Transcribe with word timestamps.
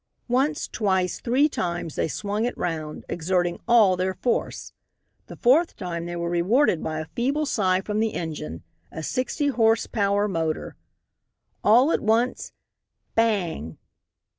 Once, 0.27 0.67
twice, 0.67 1.19
three 1.19 1.47
times 1.47 1.93
they 1.93 2.07
swung 2.07 2.43
it 2.43 2.57
round, 2.57 3.05
exerting 3.07 3.59
all 3.67 3.95
their 3.95 4.15
force. 4.15 4.73
The 5.27 5.35
fourth 5.35 5.75
time 5.75 6.07
they 6.07 6.15
were 6.15 6.27
rewarded 6.27 6.81
by 6.81 6.99
a 6.99 7.05
feeble 7.05 7.45
sigh 7.45 7.81
from 7.81 7.99
the 7.99 8.15
engine 8.15 8.63
a 8.91 9.03
sixty 9.03 9.49
horse 9.49 9.85
power 9.85 10.27
motor. 10.27 10.75
All 11.63 11.91
at 11.91 12.01
once 12.01 12.51
Bang! 13.13 13.77